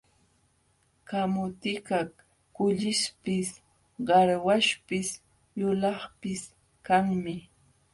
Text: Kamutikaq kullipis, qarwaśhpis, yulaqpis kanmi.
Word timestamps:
Kamutikaq 1.07 2.11
kullipis, 2.55 3.49
qarwaśhpis, 4.07 5.07
yulaqpis 5.59 6.41
kanmi. 6.85 7.35